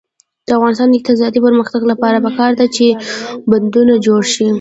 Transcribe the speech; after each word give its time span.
د 0.45 0.49
افغانستان 0.57 0.87
د 0.89 0.95
اقتصادي 0.99 1.39
پرمختګ 1.47 1.81
لپاره 1.91 2.23
پکار 2.25 2.51
ده 2.59 2.65
چې 2.75 2.85
بندونه 3.51 3.93
جوړ 4.05 4.21
شي. 4.33 4.47